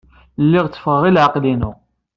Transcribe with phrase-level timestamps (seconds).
[0.43, 1.71] Lliɣ tteffɣeɣ i leɛqel-inu.